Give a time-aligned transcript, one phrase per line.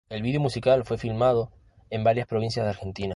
[0.09, 1.51] El vídeo musical fue filmado
[1.91, 3.09] en varias provincias de Argentina.